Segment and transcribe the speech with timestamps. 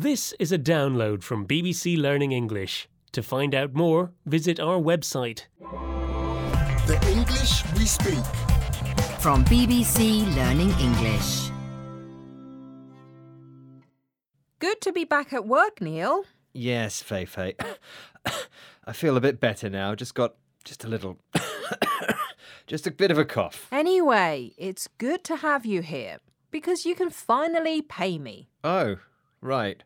[0.00, 2.88] This is a download from BBC Learning English.
[3.10, 5.46] To find out more, visit our website.
[6.86, 8.24] The English we speak.
[9.18, 11.50] From BBC Learning English.
[14.60, 16.22] Good to be back at work, Neil.
[16.52, 17.54] Yes, Feifei.
[18.86, 19.96] I feel a bit better now.
[19.96, 21.18] Just got just a little,
[22.68, 23.66] just a bit of a cough.
[23.72, 26.18] Anyway, it's good to have you here
[26.52, 28.48] because you can finally pay me.
[28.62, 28.98] Oh,
[29.40, 29.82] right.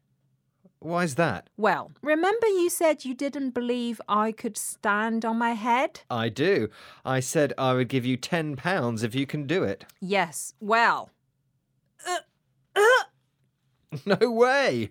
[0.82, 1.48] Why's that?
[1.56, 6.00] Well, remember you said you didn't believe I could stand on my head?
[6.10, 6.68] I do.
[7.04, 9.84] I said I would give you ten pounds if you can do it.
[10.00, 11.10] Yes, well.
[14.06, 14.90] No way.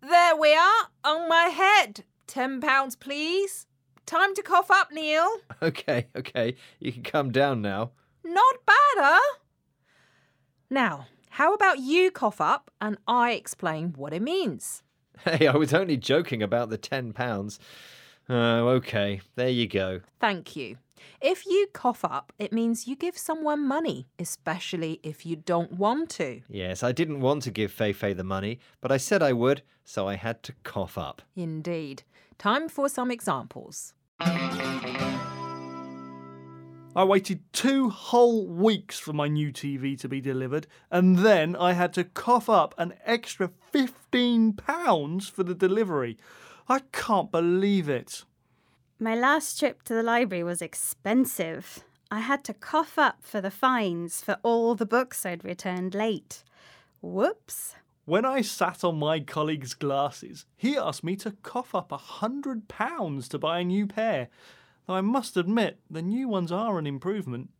[0.00, 2.04] There we are, on my head.
[2.26, 3.66] Ten pounds, please.
[4.06, 5.28] Time to cough up, Neil.
[5.62, 6.56] Okay, okay.
[6.80, 7.92] You can come down now.
[8.24, 9.34] Not bad, huh?
[10.70, 11.06] Now,
[11.36, 14.82] how about you cough up and I explain what it means?
[15.22, 17.60] Hey, I was only joking about the ten pounds.
[18.26, 19.20] Oh, okay.
[19.34, 20.00] There you go.
[20.18, 20.78] Thank you.
[21.20, 26.08] If you cough up, it means you give someone money, especially if you don't want
[26.12, 26.40] to.
[26.48, 30.08] Yes, I didn't want to give Feifei the money, but I said I would, so
[30.08, 31.20] I had to cough up.
[31.36, 32.02] Indeed.
[32.38, 33.92] Time for some examples.
[36.96, 41.74] I waited two whole weeks for my new TV to be delivered, and then I
[41.74, 46.16] had to cough up an extra £15 for the delivery.
[46.70, 48.24] I can't believe it.
[48.98, 51.84] My last trip to the library was expensive.
[52.10, 56.44] I had to cough up for the fines for all the books I'd returned late.
[57.02, 57.74] Whoops.
[58.06, 62.68] When I sat on my colleague's glasses, he asked me to cough up a hundred
[62.68, 64.28] pounds to buy a new pair.
[64.86, 67.50] Though I must admit, the new ones are an improvement.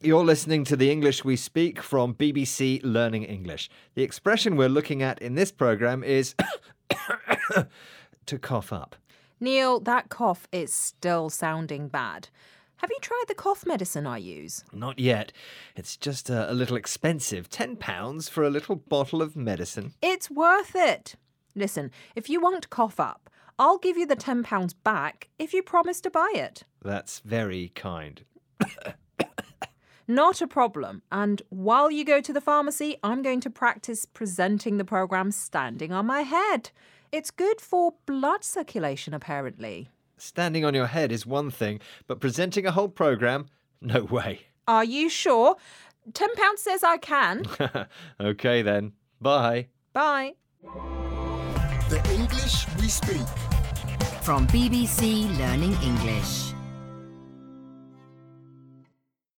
[0.00, 3.70] You're listening to the English we speak from BBC Learning English.
[3.94, 6.34] The expression we're looking at in this program is
[8.26, 8.96] to cough up.
[9.40, 12.28] Neil, that cough is still sounding bad.
[12.78, 14.64] Have you tried the cough medicine I use?
[14.72, 15.32] Not yet.
[15.74, 17.50] It's just a, a little expensive.
[17.50, 19.94] £10 for a little bottle of medicine.
[20.00, 21.16] It's worth it.
[21.56, 23.28] Listen, if you won't cough up,
[23.58, 26.62] I'll give you the £10 back if you promise to buy it.
[26.80, 28.24] That's very kind.
[30.06, 31.02] Not a problem.
[31.10, 35.92] And while you go to the pharmacy, I'm going to practice presenting the program standing
[35.92, 36.70] on my head.
[37.10, 39.90] It's good for blood circulation, apparently.
[40.18, 43.46] Standing on your head is one thing, but presenting a whole program?
[43.80, 44.40] No way.
[44.66, 45.54] Are you sure?
[46.10, 47.44] £10 says I can.
[48.20, 48.92] okay then.
[49.20, 49.68] Bye.
[49.92, 50.34] Bye.
[51.88, 53.28] The English we speak.
[54.22, 56.52] From BBC Learning English.